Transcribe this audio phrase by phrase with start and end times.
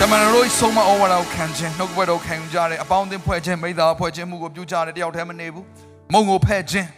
[0.00, 5.64] တမန်တော်တို့ဆုံးမဩဝါဒကိုခံခြင်းနှုတ်ကပတ်တော်ခံယူကြတယ်အပေါင်းအသင်းဖွဲ့ခြင်းမိသားဖွဲ့ခြင်းမှုကိုပြုကြတယ်တယောက်တည်းမနေဘူး
[6.12, 6.88] မုံကိုဖဲ့ခြင်း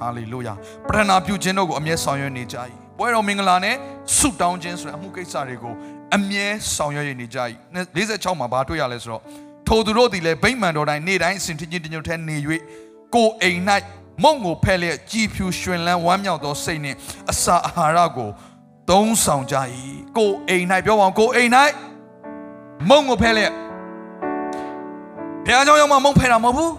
[0.00, 0.54] ဟာလေလုယာ
[0.88, 2.56] ပထနာပြုခြင်းတို့ကိုအမြဲဆောင်ရွက်နေကြ၏
[2.98, 3.74] ပွဲတော်မင်္ဂလာနဲ့
[4.16, 5.74] ဆုတောင်းခြင်းဆိုတဲ့အမှုကိစ္စတွေကို
[6.16, 7.38] အမြဲဆောင်ရွက်နေကြ၏
[7.94, 9.22] 46မှာဘာတွေ့ရလဲဆိုတော့
[9.68, 12.36] ထိုသူတို့သည်လည်းဗိမ္မာန်တော်တိုင်းနေ့တိုင်းအစဉ်တစ်ညတစ်ညထဲနေ၍
[13.14, 13.62] ကိုယ်အိမ်၌
[14.24, 16.96] မုံကိုဖဲ့လျက်ကြည်ဖြူရွှင်လန်းဝမ်းမြောက်သောစိတ်နှင့်
[17.30, 18.30] အစာအာဟာရကို
[18.90, 19.56] သုံးဆောင်ကြ၏
[20.18, 21.50] ကိုယ်အိမ်၌ပြောပါအောင်ကိုယ်အိမ်၌
[22.86, 23.52] မုံကိုဖဲလျက်
[25.46, 26.74] ဘုရားကျောင်းရောက်မှမုံဖဲတာမဟုတ်ဘူး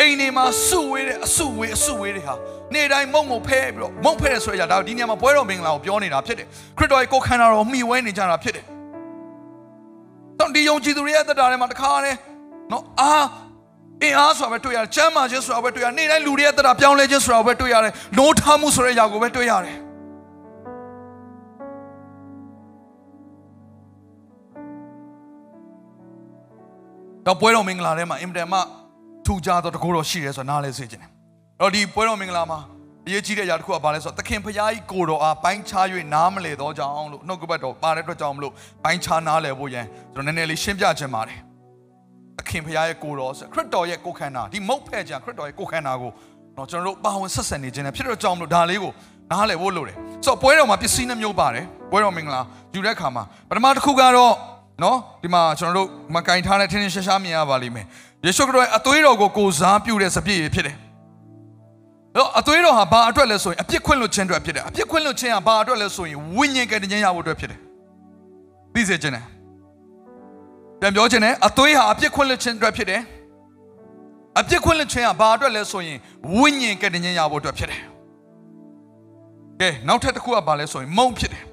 [0.00, 2.34] အိမ်နေမှာစုဝေးတဲ့အစုဝေးအစုဝေးတွေဟာ
[2.74, 6.46] နေ့တိုင်းမုံကိုဖဲပြီးတော့မုံဖဲရဆိုရကြဒါဒီညမှာပွဲတော်မင်္ဂလာကိုပြောနေတာဖြစ်တယ်
[6.78, 8.64] ခရစ်တော်ရဲ့ကိုယ်ခန္ဓာတော်မှီဝဲနေကြတာဖြစ်တယ်
[10.38, 12.16] တောင်ဒီယုံကြည်သူတွေရဲ့တက်တာထဲမှာတခါနဲ့
[12.72, 13.14] နော်အာ
[14.02, 19.76] အင်အားဆိုတာပဲတွေ့ရတယ်။ချမ်းသာခြင်းဆိုတာပဲတွေ့ရတယ်။နေ့တိုင်းလူတွေရဲ့တက်တာပြောင်းလဲခြင်းဆိုတာပဲတွေ့ရတယ်။နိုးထမှုဆိုတဲ့အရာကိုပဲတွေ့ရတယ်
[27.26, 28.58] တော့ပွဲတော်မင်္ဂလာထဲမှာအင်တန်မှ
[29.26, 31.10] ထူကြတော့တကူတော်ရှိရဲဆိုတော့နားလဲစေခြင်းတယ်။
[31.60, 32.58] အဲ့တော့ဒီပွဲတော်မင်္ဂလာမှာ
[33.06, 38.52] အရေးကြီးတဲ့အရာတစ်ခုကဘာလဲဆိုတော့သခင်ဖခင်ကြီးကိုတော်အားပိုင်းခြား၍နားမလဲတော့ကြောင်းလို့နှုတ်ကပတ်တော်ပါတဲ့အတွက်ကြောင့်မလို့
[38.84, 41.38] ပိုင်းခြားနားလဲဖို့ရန်ကျွန်တော်နည်းနည်းလေးရှင်းပြခြင်းပါတယ်။
[42.38, 46.10] သခင်ဖခင်ရဲ့ကိုတော်ဆိုခရစ်တော်ရဲ့ကိုယ်ခန္ဓာဒီမုတ်ဖဲ့ကြခရစ်တော်ရဲ့ကိုယ်ခန္ဓာကို
[46.56, 48.92] တော့ကျွန်တော်တို့ပါဝင်ဆက်ဆံနေခြင်းနဲ့ဖြစ်တော့ကြောင်းမလို့ဒါလေးကို
[49.32, 52.40] နားလဲဖို့လိုတယ်။ဆိုတော့ပွဲတော်မှာပစ္စည်းနှမျိုးပါတယ်ပွဲတော်မင်္ဂလာ
[52.74, 54.34] ယူတဲ့အခါမှာပထမတစ်ခုကတော့
[54.82, 57.86] နော်ဒီမှာကျွန်တော်တို့မကင်ထားတဲ့ထင်းထင်းရှားရှားမြင်ရပါလိမ့်မယ်
[58.24, 60.76] ယေရှုခရစ်တော်ရဲ့အသွေးတော်ကိုကိုစားပြုတဲ့စပြည့်ရဖြစ်တယ်
[62.16, 67.60] တော့အသွေးတော်ဟာဘာအတွက်လဲဆိုရင်အပြစ်ခွင့်လွတ်ခြင်းအတွက်ဖြစ်တယ်အပြစ်ခွင့်လွတ်ခြင်းဟာဘာအတွက်လဲဆိုရင်ဝိညာဉ်ကယ်တင်ခြင်းရဖို့အတွက်ဖြစ်တယ်
[68.74, 69.24] သိစေခြင်းနဲ့
[70.80, 73.02] ပြန်ပြောခြင်းနဲ့အသွေးဟာအပြစ်ခွင့်လွတ်ခြင်းအတွက်ဖြစ်တယ်
[74.40, 75.98] အပြစ်ခွင့်လွတ်ခြင်းဟာဘာအတွက်လဲဆိုရင်
[76.36, 77.82] ဝိညာဉ်ကယ်တင်ခြင်းရဖို့အတွက်ဖြစ်တယ်
[79.60, 81.44] ကဲနောက်ထပ်တစ်ခုကဘာလဲဆိုရင်မုံဖြစ်တယ်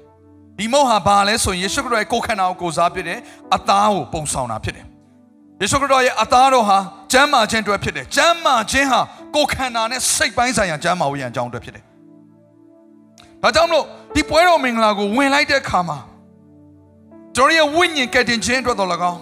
[0.60, 3.18] ဒီမုံဟာဘာလဲဆိုရင်ယေရှုခရစ်တော်ရဲ့ကိုယ်ခန္ဓာကိုကိုစားဖြစ်တယ်
[3.54, 4.86] အသားကိုပုံဆောင်တာဖြစ်တယ်
[5.60, 6.78] ယေရှုခရစ်တော်ရဲ့အသားတော်ဟာ
[7.12, 9.00] ကျမ်းမာခြင်းအတွက်ဖြစ်တယ်ကျမ်းမာခြင်းဟာ
[9.34, 11.84] ကိုယ်ခန္ဓာနဲ့စိတ်ပိုင်းဆိုင်ရာကျမ်းမာဝိညာဉ်အကြောင်းအတွက်ဖြစ်တယ်
[13.42, 13.84] ဒါကြောင့်မလို့
[14.14, 15.98] ဒီပွဲတော်မင်္ဂလာကိုဝင်လိုက်တဲ့အခါမှာ
[17.36, 19.20] ကျွန်တော်ရဲ့ဝိညာဉ်ကယ်တင်ခြင်းအတွက်တော်၎င်း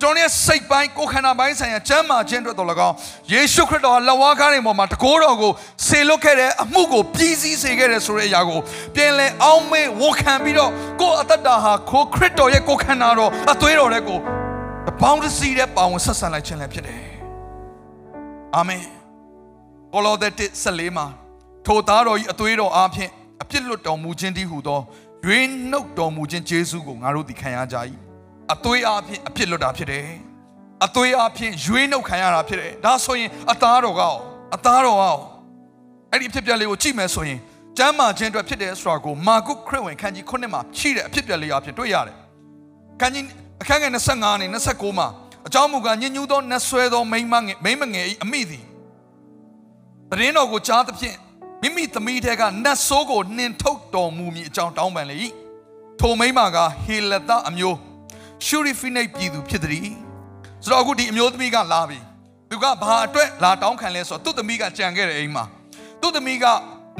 [0.00, 2.94] ကျွန်တော်ရဲ့စိတ်ပိုင်းကိုယ်ခန္ဓာပိုင်းဆိုင်ရာကျမ်းမာခြင်းအတွက်တော်၎င်း
[3.32, 5.52] ယေရှုခရစ်တော်လက်ဝါးကားတွေပေါ်မှာတကိုးတော်ကို
[5.86, 8.60] ဆေလွတ်ခဲ့တဲ့အမှုကိုပြီးစီးစေခဲ့တဲ့ဆိုတဲ့အရာကို
[8.94, 10.70] ပြန်လဲအောင်မေဝန်ခံပြီးတော့
[11.00, 14.18] ကိုယ်အသက်တာဟာကိုခရစ်တော်ရဲ့ကိုယ်ခန္ဓာတော်အသွေးတော်တဲ့ကို
[14.86, 17.02] တပေါင်းတစည်းတဲ့ပါဝင်ဆက်ဆံလိုက်ခြင်းလည်းဖြစ်တယ်
[18.56, 18.82] အာမင်
[19.92, 20.28] ကိုလောသဲ
[20.62, 21.06] 14မှာ
[21.66, 23.10] ထိုသားတော်ကြီးအသွေးတော်အားဖြင့်
[23.42, 24.80] အပြစ်လွတ်တော်မူခြင်းတည်းဟူသော
[25.26, 27.78] ရွေးနှုတ်တော်မူခြင်းယေရှုကိုငါတို့သည်ခံရကြ၏
[28.52, 30.06] အသွေးအားဖြင့်အပြစ်လွတ်တာဖြစ်တယ်
[30.86, 34.14] အသွေးအားဖြင့်ရွေးနှုတ်ခံရတာဖြစ်တယ်ဒါဆိုရင်အသားတော်ကော
[34.54, 35.16] အသားတော်ကော
[36.12, 37.38] အဲ့ဒီအဖြစ်ပြက်လေးကိုကြည့်မယ်ဆိုရင်
[37.78, 42.16] ကျမ်းမာခြင်းအတွက်ဖြစ်တယ်ဆိုတာကိုမာကုခရစ်ဝင်ခန်းကြီး9မှာရှိတဲ့အဖြစ်ပြက်လေးအဖြစ်တွေ့ရတယ်
[43.00, 43.24] ခန်းကြီး
[43.62, 45.08] အခန်းငယ်25နဲ့29မှာ
[45.46, 48.64] အကြောင်းမူကားညဉ့်ညူးသောနတ်ဆွဲသောမိန်းမငယ်မိန်းမငယ်၏အမိသည်
[50.10, 51.16] တရင်တော်ကိုကြားသဖြင့်
[51.62, 55.16] မိမိသမီးထဲကနတ်ဆိုးကိုနှင်ထုတ်တော်မူမည်အကြောင်းတောင်းပန်လေ၏
[56.00, 57.78] ထိုမိန်းမကဟေလသအမျိုး
[58.46, 59.88] ရှူရီဖိနိတ်ပြည်သူဖြစ်သည်
[60.64, 61.98] ဆိုတော့အခုဒီအမျိုးသမီးကလာပြီ
[62.50, 65.44] သူကဘာအတွက်လာတောင်းခံလဲဆိုတော့သူ့သမီးကကြံခဲ့တဲ့အိမ်မှာ
[66.00, 66.44] သူ့သမီးက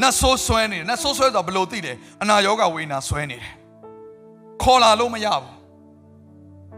[0.03, 3.53] နတ်ဆိုးဆွဲနေတယ်နတ်ဆိုးဆွဲဆိုဘယ်လိုသိတယ်အနာယောဂဝေနာဆွဲနေတယ်
[4.63, 5.51] ခေါ်လာလို့မရဘူး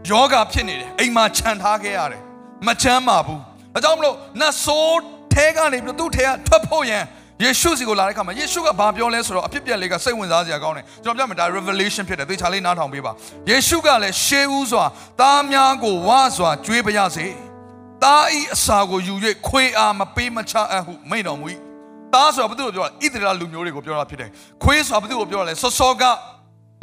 [0.09, 2.21] ယောဂဖြစ်နေတယ်အိမ်မှာခြံထားခဲ့ရတယ်
[2.67, 3.41] မချမ်းပါဘူး
[3.73, 4.99] ဒါကြောင့်မလို့နတ်ဆိုး
[5.33, 7.03] ထဲကနေပြီးသူ့ထဲကထွက်ဖို့ရန်
[7.43, 13.11] ယေရှုစီကိုလာတဲ့ခါမှာယေရှုကဘာပြောလဲဆိုတော့အဖြစ်ပြက်လေးကစိတ်ဝင်စားစရာကောင်းတယ်ကျွန်တော်ပြောမယ်ဒါ revelation ဖြစ်တယ်သေချာလေးနားထောင်ပေးပါ
[13.49, 14.85] ယေရှုကလည်းရှေးဦးစွာ
[15.21, 17.25] သားများကိုဝါစွာကြွေးပါရစေ
[18.03, 19.13] သားဤအစာကိုယူ၍
[19.47, 21.45] ခွေအားမပေးမချအပ်ဟုမိန့်တော်မူ၏
[22.13, 24.29] သားဆိုတာဘာလို့ပြောလဲဣသရေလလူမျိုးတွေကိုပြောတာဖြစ်တယ်
[24.63, 26.03] ခွေးဆိုတာဘာလို့ပြောလဲဆော့ဆော့က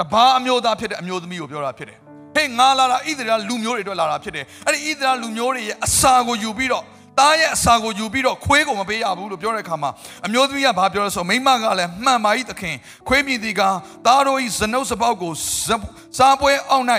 [0.00, 1.98] တဘာအမျိုးသားဖြစ်တဲ့အမျိုးသမီးကိုပြောတာဖြစ်တယ်
[2.34, 6.84] ဟေးငါလာတာဣသရေလလူမျိုးတွေအတွက်လာတာဖြစ်တယ်အဲ့ဒီဣသရေလလူမျိုးတွေရဲ့အစာကိုယူပြီးတော့
[7.18, 9.90] သားရဲ့အစာကိုယူပြီးတော့ခွေးကိုမပေးရဘူးလို့ပြောတဲ့အခါမှာ
[10.26, 12.76] အမျိုးသမီးကဘာပြောလဲဆိုမိမကလည်းမှန်ပါ၏သခင်
[13.08, 13.62] ခွေးမြည်သည်က
[14.06, 15.32] သားတို့၏ဇနုပ်စပေါက်ကို
[16.18, 16.86] စားပွဲအောက်၌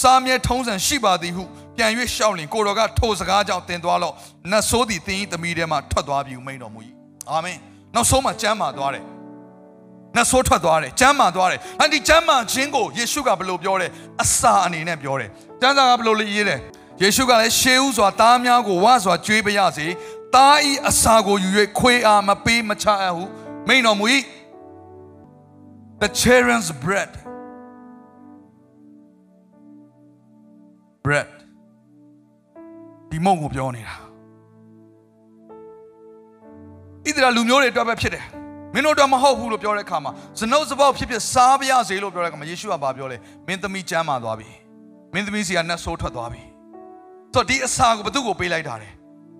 [0.00, 1.42] စားမြဲထုံးစံရှိပါသည်ဟု
[1.76, 4.14] ပြန်၍ရှောက်လင်ကိုတော်ကထိုစကားကြောင့်တင်သွားတော့
[4.50, 6.80] နတ်ဆိုးသည်တင်း၏သမီးထဲမှာထွက်သွားပြီမိန်တော်မူ၏
[7.30, 7.58] အာမင်
[7.94, 9.04] နောက်ဆုံးမှာကျမ်းမာသွားတယ်
[10.16, 13.86] နှဆိုးထွက်သွားတယ်ကျမ်းမာသွားတယ်အဲ့ဒီကျမ်းမာခြင်းကိုယေရှုကဘယ်လိုပြောလဲ
[14.22, 15.30] အစာအနေနဲ့ပြောတယ်
[15.60, 16.50] ကျမ်းစာကဘယ်လိုလေးရေးတ
[17.04, 19.86] ယ်ယေရှုကလည်းရှေးဥစွာသားများကိုဝါစွာကြွေးပရစေ
[20.34, 23.24] သားဤအစာကိုယူ၍ခွေးအားမပေးမချအပ်ဟု
[23.68, 24.06] မိန်တော်မူ၏
[26.02, 27.12] the children's bread
[31.04, 31.30] bread
[33.10, 33.96] ဒီမုံကိုပြောနေတာ
[37.06, 38.24] ဣသရေလလူမျိုးတွေအတွက်ပဲဖြစ်တယ်
[38.74, 43.16] မင်းတို့တော့မဟုတ်ဘူးလို့ပြောတဲ့အခါမှာဇနုစပေါက်ဖြစ်ဖြစ်စားပါရစေလို့ပြောတဲ့အခါမှာယေရှုကဘာပြောလဲ
[43.46, 44.50] မင်းသမီးကျမ်းမာသွားပြီ
[45.14, 46.57] မင်းသမီးစီကနှက်ဆိုးထွက်သွားပြီ
[47.38, 48.88] ဆိုတော့ဒီအစာကိုဘသူ့ကိုပေးလိုက်တာလဲ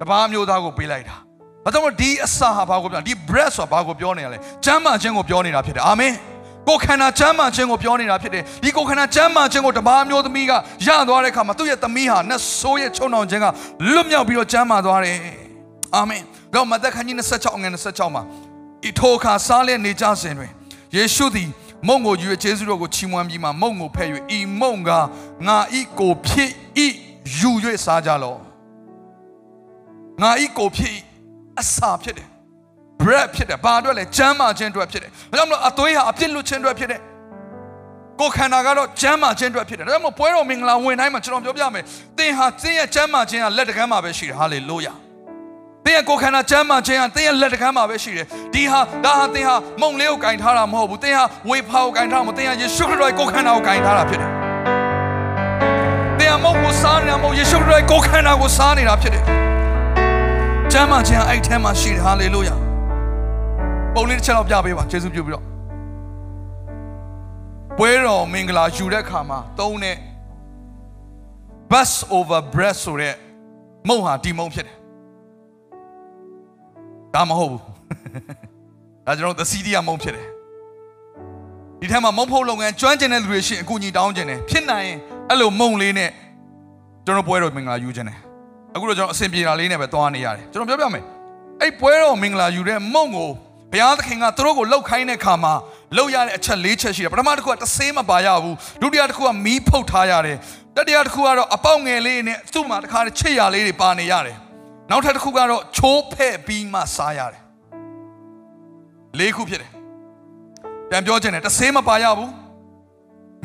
[0.00, 1.16] တပားမျိုးသားကိုပေးလိုက်တာ
[1.64, 6.12] ဘာကြောင့်ဒီအစာဟာဘာကိုပြောဒီ bread ဆိုတာဘာကိုပြောနေတာလဲကျမ်းမာခြင်းကိုပြောနေတာဖြစ်တယ်အာမင်
[6.68, 10.52] ကိုခန္ဓာချမ်းမာခြင်းကိုပြောနေတာဖြစ်တယ်ဒီကိုခန္ဓာချမ်းမာခြင်းကိုတပါးမျိုးသမီးက
[10.86, 13.46] ရသွားတဲ့အခါမှာသူ့ရဲ့သမီးဟာနတ်ဆိုးရဲ့ချုံနှောင်ခြင်းက
[13.92, 15.16] လွတ်မြောက်ပြီးတော့ချမ်းမာသွားတယ်
[15.96, 16.22] အာမင်
[16.54, 18.22] တော့မသက်ခန်းကြီး26ငွေ26မှာ
[18.88, 20.50] ဤထိုအခါစားလျက်နေကြစဉ်တွင်
[20.96, 21.48] ယေရှုသည်
[21.88, 24.90] မုံကိုယူ၍ယေရှုတော်ကိုချီးမွမ်းပြီးမှမုံကိုဖဲ့၍ဤမုံက
[25.46, 26.50] ငါဤကိုဖြစ်
[26.84, 27.07] ဤ
[27.38, 27.50] ယူ၍
[27.84, 28.38] စားကြလော့
[30.22, 30.98] ငါဤကိုဖြစ်ဤ
[31.60, 32.28] အစာဖြစ်တယ်
[33.00, 37.00] bread ဖြစ်တယ်ဘာအတွက်လဲကျမ်းမာခြင်းအတွက်ဖြစ်တယ်ဒါကြောင့်မလို့အသွေးဟာအပြစ်လွတ်ခြင်းအတွက်ဖြစ်တယ်
[38.20, 41.84] ကိုယ်ခန္ဓာကတော့ကျမ်းမာခြင်းအတွက်ဖြစ်တယ်ဒါကြောင့်မလို့ပွဲတော်မင်္ဂလာဝင်တိုင်းမှာကျွန်တော်ပြောပြမယ်
[42.18, 44.92] သင်ဟာသင်ရဲ့ကျမ်းမာခြင်းဟာလက်တကမ်းမှာပဲရှိတယ်ဟာလေလုယာ
[45.84, 54.37] သင်ရဲ့ကိုယ်ခန္ဓာကျမ်းမာခြင်းဟာသင်ရဲ့လက်တကမ်းမှာပဲရှိတယ်ဒီဟာဒါဟာသင်ဟာမုံလေးကိုကင်ထားတာမဟုတ်ဘူးသင်ဟာဝေဖာကိုကင်ထားမှာမဟုတ်သင်ဟာယေရှုခရစ်တော်ရဲ့ကိုယ်ခန္ဓာကိုကင်ထားတာဖြစ်တယ်
[56.28, 59.24] သင်ဟာမုံကိုစားနေတာမဟုတ်ယေရှုခရစ်တော်ရဲ့ကိုယ်ခန္ဓာကိုစားနေတာဖြစ်တယ်
[60.72, 62.54] ကျမ်းမာခြင်းဟာအဲ့ထဲမှာရှိတယ်ဟာလေလုယာ
[63.94, 65.44] ပုံလေးတစ်ချက်တော့ပြပေးပါယေရှုပြုပြီးတော့
[67.78, 69.96] ပွဲတော်မင်္ဂလာယူတဲ့ခါမှာသုံးတဲ့
[71.70, 73.14] bus over bread ဆိုတဲ့
[73.88, 74.76] မုံဟာဒီမုံဖြစ်တယ်
[77.14, 77.62] ဒါမဟုတ်ဘူး
[79.06, 80.26] ဒါကျွန်တော်သစီတီယာမုံဖြစ်တယ်
[81.80, 84.98] ဒီထက်မှာမုံဖုတ်လုပ်ငန်းကျွမ်းကျင်တဲ့လူတွေရှိရင်အကူအညီတောင်းကျင်တယ်ဖြစ်နိုင်ရင်
[85.30, 86.10] အဲ့လိုမုံလေးနဲ့
[87.04, 88.18] ကျွန်တော်ပွဲတော်မင်္ဂလာယူခြင်းတယ်
[88.74, 91.04] အခုတော့ကျွန်တော်အဆင်ပြေတာလေးနဲ့ပဲသွားနေရတယ်ကျွန်တော်ပြောပြမယ်
[91.60, 93.30] အဲ့ပွဲတော်မင်္ဂလာယူတဲ့မုံကို
[93.72, 95.54] ဘုရားသခင်ကသူတို့ကိုလှုပ်ခိုင်းတဲ့ခါမှာ
[95.96, 100.36] လှုပ်ရတဲ့အချက်၄ချက်ရှိတယ်ပထမတစ်ခုကတဆေးမပါရဘူးဒုတိယတစ်ခုကမီးဖုတ်ထားရတယ်
[100.76, 104.36] တတိယတစ်ခုကတော့အပေါက်ငယ်လေးနဲ့သူ့မှာတစ်ခါချစ်ရလေးတွေပါနေရတယ်
[104.90, 107.42] နောက်ထပ်တစ်ခုကတော့ချိုးဖဲ့ပြီးမှစားရတယ်
[109.18, 109.70] လေးခုဖြစ်တယ်
[110.90, 112.32] ပြန်ပြောချင်တယ်တဆေးမပါရဘူး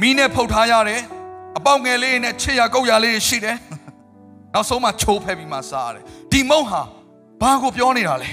[0.02, 1.02] မီးနဲ့ဖုတ်ထားရတယ်
[1.58, 3.58] အပေါက်ငယ်လေးနဲ့ချစ်ရကုတ်ရလေးရှိတယ်
[4.54, 6.82] နောက်ဆုံးမှချိုးဖဲ့ပြီးမှစားရတယ်ဒီမုံဟာ
[7.42, 8.30] ဘာကိုပြောနေတာလဲ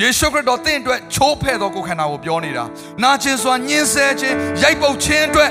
[0.00, 2.64] ယေရှုခရစ်တော်တင့်အတွက်ချိုးဖဲ့သောကိုယ်ခန္ဓာကိုပြောနေတာ
[3.02, 5.50] နာကျင်စွာညှင်းဆဲခြင်းရိုက်ပုတ်ခြင်းအတွက်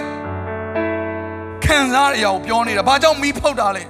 [1.66, 3.84] ခံစားရအောင်ပြောနေတာဘာကြောင့်မီးဖုတ်တာလဲ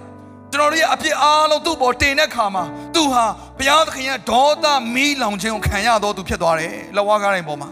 [0.52, 2.64] ကျွန်တော်တို့ရဲ့အပြစ်အားလုံးသူ့ပေါ်တင်တဲ့ခါမှာ
[2.96, 3.26] သူဟာ
[3.58, 4.66] ဘုရားသခင်ရဲ့ဒေါသ
[4.96, 7.70] မီးလောင်ခြင်းကိုခံရတော်သူဖြစ်သွားတယ်လက်ဝါးကားတိုင်းပေါ်မှာ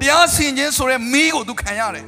[0.00, 2.06] တရားစီရင်ခြင်းဆိုတဲ့မီးကိုသူခံရတယ်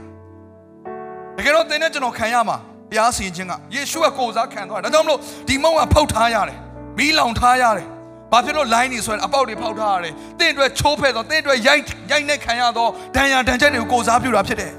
[1.38, 2.56] တကယ်တော့သင်နဲ့ကျွန်တော်ခံရမှာ
[2.90, 6.58] တရားစီရင်ခြင်းကယေရှုကကိုယ်စားခံသွားတယ်ဒါကြောင့်မလို့ဒီမုံကဖုတ်ထားရတယ်
[6.98, 7.86] မီးလောင်ထားရတယ်။
[8.32, 14.72] ဘာဖြစ်လို့ line နေဆိုရင်အပေါက်တွေဖောက်ထားရတယ်။တင့်အတွက်ချိုးဖဲ့တော့တင့်အတွက်ရိုက်ရိုက်နေခံရတော့ဒဏ်ရာဒဏ်ချက်တွေကိုကိုစားပြုတာဖြစ်တယ်။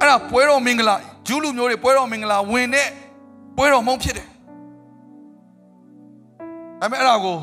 [0.00, 0.96] အဲ့ဒါပွဲတော်မင်္ဂလာ
[1.26, 2.88] ဂျူးလူမျိုးတွေပွဲတော်မင်္ဂလာဝင်တဲ့
[3.56, 4.26] ပွဲတော်မုံဖြစ်တယ်။
[6.80, 7.36] အဲ့မဲ့အဲ့ဒါကို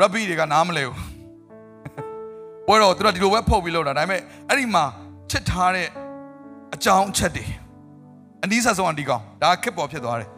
[0.00, 0.98] ရဘီတွေကနားမလဲဘူး။
[2.66, 4.84] ပွဲတော်သူတို့ဒီလိုပဲဖုတ်ပြီးလို့တာဒါပေမဲ့အဲ့ဒီမှာ
[5.30, 5.88] ချစ်ထားတဲ့
[6.74, 7.46] အကြောင်းအချက်တွေ
[8.44, 10.30] အနည်းဆက်ဆုံးအဒီကောင်ဒါခက်ပေါ်ဖြစ်သွားတယ်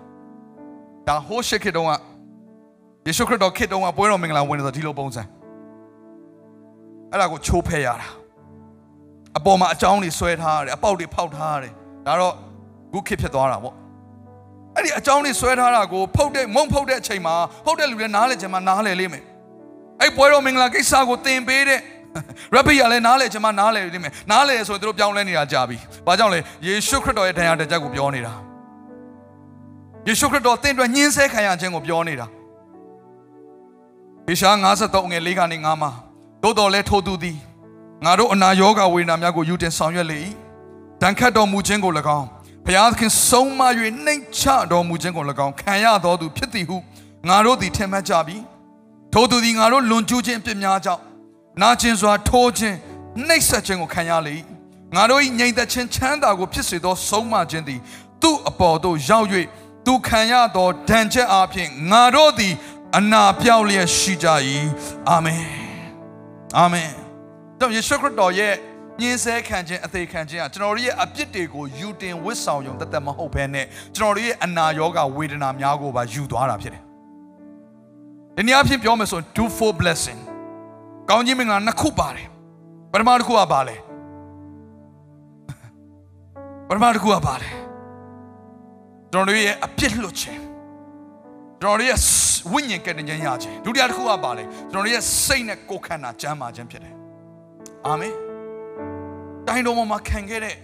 [1.08, 1.92] ဒါဟိုးရှစ်ခေတ်တုန်းက
[3.06, 5.22] ယေရှုခရစ်တော်ခေတ်တုန်းကပွဲတော်မင်္ဂလာဝင်နေဆိုဒီလိုပုံစံ
[7.10, 8.08] အဲ့ဒါကိုချိုးဖဲ့ရတာ
[9.38, 11.72] အပေါ်မှာအကြောင်းတွေဆွဲထားရတယ်အပေါက်တွေဖောက်ထားရတယ်
[12.06, 12.34] ဒါတော့
[12.92, 13.74] ခုခေတ်ဖြစ်သွားတာပေါ့
[14.74, 19.24] အဲ့ဒီအကြောင်းတွေဆွဲထားတာကိုဖုတ်တဲ့မုံဖုတ်တဲ့အချိန်မှာဖုတ်တဲ့လူတွေနားလေချင်မှနားလေလိမ့်မယ်
[20.00, 21.80] အဲ့ပွဲတော်မင်္ဂလာကိစ္စကိုသင်ပေးတဲ့
[22.54, 28.32] ရဘီကလည်းနားလေချင်မှနားလေလိမ့်မယ်နားလေဆိုရင်တို့ပြောင်းလဲနေတာကြာပြီဘာကြောင့်လဲယေရှုခရစ်တော်ရဲ့တရားတစ်ချက်ကိုပြောနေတာ
[30.06, 32.26] ယေရှုခရစ်တော်သင်အတွက်ညှင်းဆဲခံရခြင်းကိုပြောနေတာ
[34.28, 35.90] ယေရှာ53ငွေ၄ကနေ9မှာ
[36.42, 37.38] သို့တော်လဲထိုသူသည်
[38.04, 40.18] ငါတို့အနာရောဂါဝေဒနာများကိုယူတင်ဆောင်ရွက်လေ၏
[41.02, 42.26] တန်ခတ်တော်မူခြင်းကို၎င်း
[42.64, 43.60] ဘုရားသခင်ဆုံးမ၍
[44.04, 44.42] နှိမ်ချ
[44.72, 46.76] တော်မူခြင်းကို၎င်းခံရတော်သူဖြစ်သည်ဟု
[47.28, 48.36] ငါတို့သည်ထင်မှတ်ကြပြီ
[49.12, 51.02] ထိုသူသည်ငါတို့လွန်ကျူးခြင်းပြစ်များကြောင့်
[51.62, 52.76] နာကျင်စွာထိုးခြင်း
[53.28, 54.34] နှိပ်စက်ခြင်းကိုခံရလေ၏
[54.94, 57.80] ငါတို့၏ငြိမ်သက်ခြင်းချမ်းသာကိုဖြစ်စေသောဆုံးမခြင်းသည်
[58.22, 59.26] သူ့အပေါ်သို့ရောက်၍
[59.86, 62.54] သူခံရသောဒဏ်ချက်အပြင်ငါတို့သည်
[62.96, 64.26] အနာပြောင်းလျက်ရှိကြ၏
[65.10, 65.42] အာမင်
[66.58, 66.90] အာမင်
[67.60, 68.54] တော့ယေရှုခရစ်တော်ရဲ့
[69.00, 76.82] ညင်းဆဲခံခြင်းအသေးခံခြင်းကကျွန်တော်တို့ရဲ့အပြစ်တွေကိုယူတင်ဝစ်ဆောင်ရုံတသက်မဟုတ်ဘဲနဲ့ကျွန်တော်တို့ရဲ့အနာရောဂါဝေဒနာများကိုပါယူသွားတာဖြစ်တယ်
[78.36, 80.20] ဒီနေ့အဖြစ်ပြောမယ်ဆိုရင် do for blessing
[81.10, 82.26] ကောင်းကြီးမင်္ဂလာနှစ်ခုပါတယ်
[82.92, 83.76] ပထမတစ်ခုကပါလဲ
[86.68, 87.50] ပထမတစ်ခုကပါလဲ
[89.12, 90.42] ကျွန်တော်တို့ရဲ့အပြစ်လွတ်ခြင်း
[91.60, 91.98] ကျွန်တော်တို့ရဲ့
[92.52, 96.94] ဝိညာဉ်ကယ်တင်ခြင်းရခြင်းဒုတိယတစ်ခုကပါလဲကျွန်တော်တို့ရဲ့စိတ်နဲ့ကိုယ်ခန္ဓာကျမ်းမာခြင်းဖြစ်တယ်
[97.86, 98.14] အာမင်
[99.46, 100.54] တိုင်းတော်မှာခံခဲ့တဲ့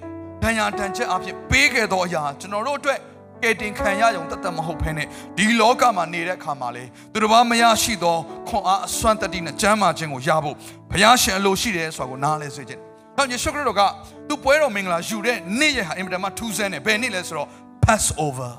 [0.43, 2.99] ဒဏ်ရာတန်ချက်အဖြစ်ပေးခဲ့သောအရာကျွန်တော်တို့အတွက်
[3.43, 5.07] ကယ်တင်ခံရရုံတသက်မဟုတ်ဘဲနဲ့
[5.37, 8.17] ဒီလောကမှာနေတဲ့အခါမှာလေသူတစ်ပါးမရရှိသော
[8.49, 10.57] ခွန်အားအစွမ်းတတ္တိနဲ့ကျမ်းမာခြင်းကိုရဖို့
[10.91, 12.81] ဘုရားရှင်အလိုရှိတယ်ဆိုတာကိုနားလဲစေခြင်း။
[13.17, 13.83] နောက်ယေရှုခရစ်တော်က
[14.29, 17.49] သူ့ပွဲတော်မင်္ဂလာယူတဲ့နေ့ရက်ဟာအင်မတန်မှထူးဆန်းတယ်။ဘယ်နေ့လဲဆိုတော့
[17.85, 18.55] Passover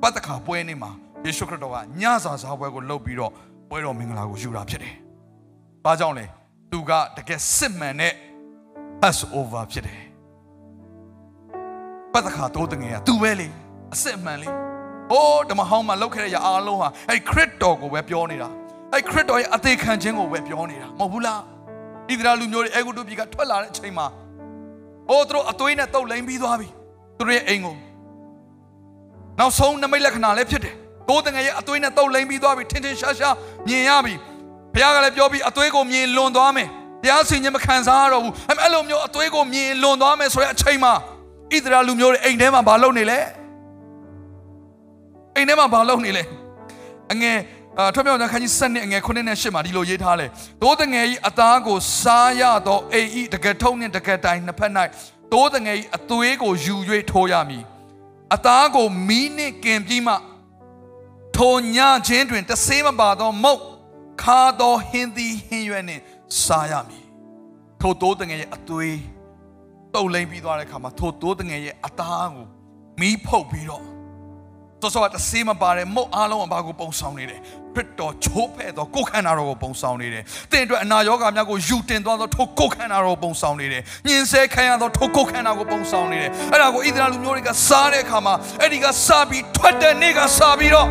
[0.00, 0.90] ပတ်သက်ခါပွဲနေ့မှာ
[1.26, 3.32] ယေရှုခရစ်တော်ကညစာစားပွဲကိုလုပ်ပြီးတော့
[3.70, 4.94] ပွဲတော်မင်္ဂလာကိုယူတာဖြစ်တယ်။
[5.84, 6.24] ဘာကြောင့်လဲ။
[6.70, 8.12] သူကတကယ်စစ်မှန်တဲ့
[9.00, 10.00] Passover ဖြစ်တယ်။
[12.12, 13.48] ပတ်သက်ခါတိုးတငယ်ကသူပဲလေ။
[13.94, 14.54] အစစ်အမှန်လေး
[15.10, 18.48] ဟိုးဓမ္မဟောင်းမှာလောက်ခဲ့တဲ့ရအားလုံးဟာအဲ့ခရစ်တော်ကိုပဲပြောနေတာ
[18.92, 21.42] အဲ့ခရစ်တော်ရဲ့အသေးခံခြင်းကိုပဲပြောနေတာမဟုတ်ဘူးလားဣ
[22.08, 24.06] သရေလလူမျိုးတွေအေဂုတုပြည်ကထွက်လာတဲ့အချိန်မှာ
[25.08, 26.68] ဟိုးသူတို့အသွေးနဲ့တုပ်လိမ်ပြီးသွားပြီ
[27.18, 27.76] သူတို့ရဲ့အိမ်ကို
[29.38, 30.74] နောက်ဆုံးနမိတ်လက္ခဏာလည်းဖြစ်တယ်
[31.08, 33.34] ကိုးတငယ်ရဲ့အသွေးနဲ့တုပ်လိမ်ပြီးသွားပြီထင်ထင်ရှားရှား
[33.66, 34.14] မြင်ရပြီ
[34.74, 36.68] ဘုရားကလည်းပြောပြီးအသွေးကိုမြင်လွန်သွားမယ်
[37.02, 40.92] တရားစီရင်မခံစားရတော့ဘူးအဲ့လိုမျိုးအသွေးကိုမြင်လွန်သွားမယ်ဆိုတဲ့အချိန်မှာ
[41.52, 43.18] ဣသရေလလူမျိုးတွေအိမ်ထဲမှာမလုပ်နေလဲ
[45.42, 46.22] အိမ်ထဲမှာဘာလုပ်နေလဲ
[47.12, 47.38] အငယ်
[47.94, 50.26] ထွက်မြောက်တဲ့ခန်းကြီး7နဲ့အငယ်9နဲ့10မှာဒီလိုရေးထားလဲ
[50.62, 54.72] သိုးတငယ်ကြီးအသားကိုစားရသောအိမ်ဤတကယ်ထုံးနှင့်တကယ်တိုင်နှစ်ဖက်၌
[55.32, 56.74] သိုးတငယ်ကြီးအသွေးကိုယူ၍
[57.12, 57.64] ထိုးရမည်
[58.34, 60.14] အသားကိုမီးနှင့်กินပြီးမှ
[61.36, 63.60] ထိုညချင်းတွင်တဆေးမပါသောမုတ်
[64.22, 66.02] ခါသောဟင်းသီးဟင်းရွက်နှင့်
[66.44, 67.04] စားရမည်
[67.80, 68.98] ထိုသိုးတငယ်ရဲ့အသွေး
[69.94, 72.46] တုပ်လိမ့်ပြီးသွားတဲ့အခါမှာထိုသိုးတငယ်ရဲ့အသားကို
[73.00, 73.84] မီးဖုတ်ပြီးတော့
[74.82, 77.40] တော်စောတဆေးမပါတယ်မုတ်အားလုံးကဘာကိုပုံဆောင်နေတယ်
[77.74, 80.22] ခရစ်တော်ချိုးဖဲ့သောကိုယ်ခန္ဓာတော်ကိုပုံဆောင်နေတယ်။
[80.52, 90.88] တင့်အတွက်အနာရောဂါများကိုယူတင်သွားသောထိုကိုယ်ခန္ဓာတော်ကိုပုံဆောင်နေတယ်။ညင်ဆဲခံရသောထိုကိုယ်ခန္ဓာကိုပုံဆောင်နေတယ်။အဲ့ဒါကိုဣသရေလလူမျိုးတွေကစားတဲ့အခါမှာအဲ့ဒီကစားပြီးထွက်တဲ့နေ့ကစားပြီးတော့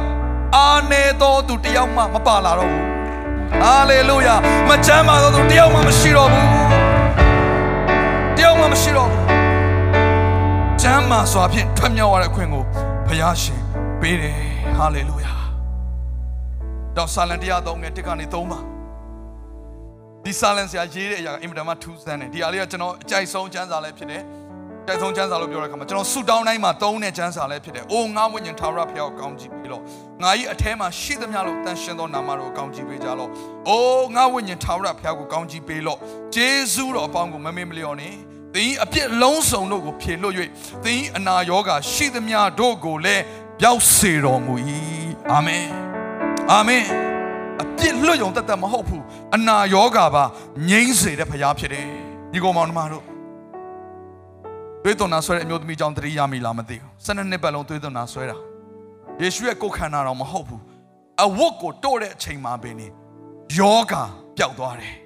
[0.58, 2.86] အာနေသောသူတယောက်မှမပါလာတော့ဘူး။
[3.64, 4.36] ဟာလေလုယာ
[4.70, 6.48] မချမ်းသာသောသူတယောက်မှမရှိတော့ဘူး။
[8.38, 9.24] တယောက်မှမရှိတော့ဘူး။
[10.82, 12.64] ချမ်းသာစွာဖြင့်ထွက်မြောက်ရတဲ့အခွင့်ကို
[13.08, 13.62] ဘုရားရှင်
[14.02, 14.36] ပေးတယ်
[14.78, 15.34] ဟာလေလုယာ
[16.98, 18.60] တော့ဆာလံတရားသုံးငယ်တစ်ကနေသုံးပါ
[20.26, 24.24] ဒီဆာလံဆရာရေးတဲ့အရာကအင်မတန်မှထူးဆန်းတယ်ဒီအရာလေးကကျွန်တော်အကြိုက်ဆုံးကျမ်းစာလည်းဖြစ်တယ်
[24.88, 29.82] ကြိုက်ဆုံးကျမ်းစာလို့ပြောတဲ့အခါမှာကျွန်တော်ဆူတောင်းတိုင်းမှာသုံးတဲ့ကျမ်းစာလည်းဖြစ်တယ်။အိုငါဝိညာဉ်ထာဝရဘုရားကိုကောင်းချီးပေးလို့
[30.22, 33.30] ငါ၏အထဲမှာရှိသမျှလို့တန်ရှင်သောနာမတော်ကိုကောင်းချီးပေးကြလို့
[33.70, 35.98] အိုငါဝိညာဉ်ထာဝရဘုရားကိုကောင်းချီးပေးလို့
[36.36, 38.14] ဂျေဇုတော်အပေါင်းကိုမမေ့မလျော့နဲ့
[38.56, 40.36] သင်အပြစ်လုံးစုံတို့ကိုဖြေလွတ်၍
[40.86, 43.24] သင်အနာရောဂါရှိသမျှတို့ကိုလည်း
[43.64, 44.54] ရောက်စေတော်မူ၏
[45.32, 45.66] အာမင်
[46.52, 46.84] အာမင်
[47.62, 49.04] အပြစ်လွတ်ယုံတတ်တတ်မဟုတ်ဘူး
[49.36, 50.24] အနာယောဂါပါ
[50.70, 51.86] ငြိမ်းစေတဲ့ဖရားဖြစ်တယ်
[52.34, 53.06] ညီကောင်မောင်နှမတို့
[54.84, 58.38] သွေးသွန်နာဆွဲတဲ့အမျိုးသမီးကြောင့်တတိယမိလားမသိဘူး၁၂နှစ်ပတ်လုံးသွေးသွန်နာဆွဲတာ
[59.22, 60.62] ယေရှုရဲ့ကိုယ်ခန္ဓာတော်မဟုတ်ဘူး
[61.24, 62.76] အဝတ်ကိုတို့တဲ့အချိန်မှာပင်
[63.58, 64.04] ယောဂါ
[64.38, 64.96] ပျောက်သွားတယ်။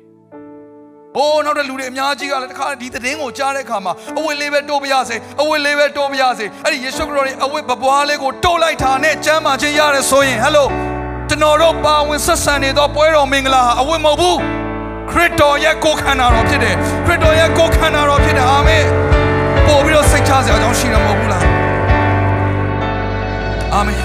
[1.17, 10.67] အိုးနောက်တဲ့လူတွေအများကြီးကလည်းတခါဒီသတင်းကိုကြားတဲ့အခါမှာအဝတ်လေးပဲတိုးပြရစေအဝတ်လေးပဲတိုးပြရစေအဲ့ဒီယေရှုခရစ်တော်ရဲ့အဝတ်ပပွားလေးကိုတိုးလိုက်တာနဲ့ကျမ်းမာခြင်းရတယ်ဆိုရင်ဟယ်လို
[11.29, 14.39] ကျွန်တော်တို့ပါဝင်ဆက်ဆံနေသောပွဲတော်မင်္ဂလာဟာအဝတ်မဟုတ်ဘူး
[15.11, 18.85] ခရစ်တော်ရဲ့ကိုယ်ခန္ဓာတော်ဖြစ်တယ်ခရစ်တော်ရဲ့ကိုယ်ခန္ဓာတော်ဖြစ်တယ်အာမင်
[19.67, 21.43] ပို့ပြီးတော့စိတ်ချစရာအကြောင်းရှိတယ်မဟုတ်ဘူးလား
[23.73, 24.04] အာမင်